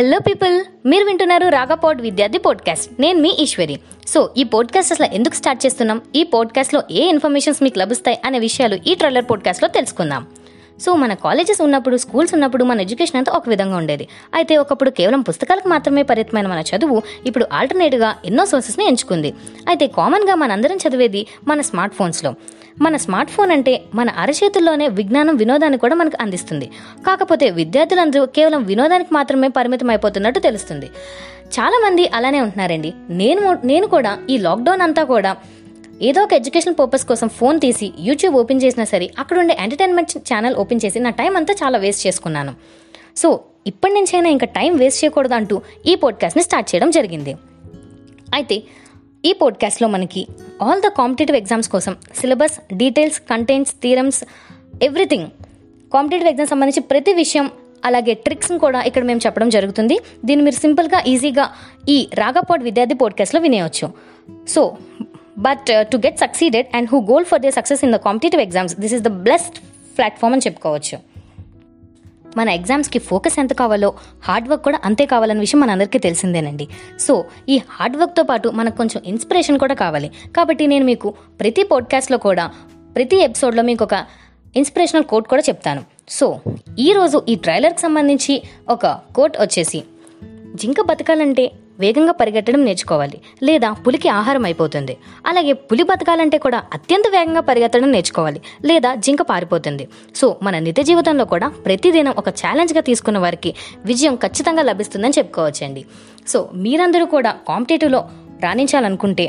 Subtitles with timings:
[0.00, 3.80] Hello people మీరు వింటున్నారు Ragapod Vidyarthi podcast నేను మీ ఈశ్వరి.
[4.06, 6.00] సో ఈ పాడ్కాస్ట్ అసలు ఎందుకు స్టార్ట్ చేస్తున్నాం?
[6.16, 10.26] ఈ పాడ్కాస్ట్లో ఏ ఇన్ఫర్మేషన్స్ మీకు లభిస్తాయి అనే విషయాలు ఈ ట్రైలర్ పాడ్కాస్ట్లో తెలుసుకుందాం.
[10.80, 14.08] సో మన కాలేజెస్ ఉన్నప్పుడు స్కూల్స్ ఉన్నప్పుడు మన ఎడ్యుకేషన్ అంతా ఒక విధంగా ఉండేది.
[14.34, 19.34] అయితే ఒకప్పుడు కేవలం పుస్తకాలకు మాత్రమే పరిమితమైన మన చదువు ఇప్పుడు ఆల్టర్నేట్గా ఎన్నో సోర్సెస్ని ఎంచుకుంది.
[19.68, 22.34] అయితే కామన్గా మనందరం చదివేది మన స్మార్ట్ ఫోన్స్లో.
[22.80, 26.70] మన స్మార్ట్ ఫోన్ అంటే మన అరచేతుల్లోనే విజ్ఞానం వినోదాన్ని కూడా మనకు అందిస్తుంది.
[27.06, 30.90] కాకపోతే విద్యార్థులందరూ కేవలం వినోదానికి మాత్రమే పరిమితం అయిపోతున్నట్టు తెలుస్తుంది.
[31.60, 32.94] చాలామంది అలానే ఉంటున్నారండి.
[33.10, 35.36] నేను నేను కూడా ఈ లాక్డౌన్ అంతా కూడా
[36.02, 40.54] ఏదో ఒక ఎడ్యుకేషన్ పర్పస్ కోసం ఫోన్ తీసి యూట్యూబ్ ఓపెన్ చేసినా సరే అక్కడ ఉండే ఎంటర్టైన్మెంట్ ఛానల్
[40.54, 42.54] ఓపెన్ చేసి నా టైం అంతా చాలా వేస్ట్ చేసుకున్నాను.
[43.16, 47.36] సో ఇప్పటి నుంచైనా ఇంకా టైం వేస్ట్ చేయకూడదు అంటూ ఈ పాడ్కాస్ట్ని స్టార్ట్ చేయడం జరిగింది.
[48.34, 48.62] అయితే
[49.24, 50.26] ఈ పాడ్కాస్ట్లో మనకి
[50.62, 54.24] ఆల్ ద కాంపిటేటివ్ ఎగ్జామ్స్ కోసం syllabus details contents theorems
[54.82, 55.26] everything
[55.94, 57.50] competitive exam సంబంధించి ప్రతి విషయం
[57.84, 59.98] అలాగే ట్రిక్స్ని కూడా ఇక్కడ మేము చెప్పడం జరుగుతుంది.
[60.24, 61.50] దీన్ని మీరు సింపుల్గా ఈజీగా
[61.88, 63.92] ఈ రాగాపాడ్ విద్యార్థి పాడ్కాస్ట్లో వినేయవచ్చు
[64.48, 64.76] so
[65.38, 68.94] but to get succeeded and who goal for the success in the competitive exams this
[68.94, 69.58] is the best
[69.98, 70.98] platform అని చెప్పుకోవచ్చు.
[72.36, 76.68] మన ఎగ్జామ్స్కి ఫోకస్ ఎంత కావాలో హార్డ్ వర్క్ కూడా అంతే కావాలన్న విషయం మనందరికీ తెలిసిందేనండి.
[77.00, 80.10] సో ఈ హార్డ్ వర్క్తో పాటు మనకు కొంచెం ఇన్స్పిరేషన్ కూడా కావాలి.
[80.36, 82.50] కాబట్టి నేను మీకు ప్రతి పాడ్కాస్ట్లో కూడా
[82.94, 84.04] ప్రతి ఎపిసోడ్లో మీకు ఒక
[84.56, 85.82] ఇన్స్పిరేషనల్ కోట్ కూడా చెప్తాను.
[86.08, 86.40] సో
[86.78, 89.84] ఈరోజు ఈ ట్రైలర్కి సంబంధించి ఒక కోట్ వచ్చేసి
[90.54, 94.94] జింక బతకాలంటే వేగంగా పరిగెట్టడం నేర్చుకోవాలి లేదా పులికి ఆహారం అయిపోతుంది.
[95.26, 99.88] అలాగే పులి బతకాలంటే కూడా అత్యంత వేగంగా పరిగెత్తడం నేర్చుకోవాలి లేదా జింక పారిపోతుంది.
[100.14, 103.52] సో మన నిత్య జీవితంలో కూడా ప్రతిదినం ఒక ఛాలెంజ్గా తీసుకున్న వారికి
[103.84, 105.84] విజయం ఖచ్చితంగా లభిస్తుందని చెప్పుకోవచ్చండి.
[106.28, 108.00] సో మీరందరూ కూడా కాంపిటేటివ్లో
[108.42, 109.26] రాణించాలనుకుంటే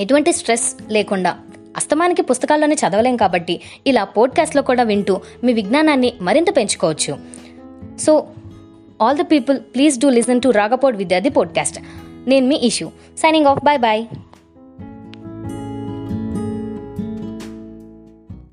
[0.00, 1.32] ఎటువంటి స్ట్రెస్ లేకుండా
[1.76, 3.54] అస్తమానికి పుస్తకాల్లోనే చదవలేం కాబట్టి
[3.86, 5.14] ఇలా పోడ్కాస్ట్లో కూడా వింటూ
[5.44, 7.12] మీ విజ్ఞానాన్ని మరింత పెంచుకోవచ్చు.
[7.98, 8.12] So
[9.02, 11.78] all the people please do listen to Ragapod Vidyarthi podcast
[12.28, 14.02] నేను మీ ఇష్యూ సైనింగ్ ఆఫ్ బాయ్ బాయ్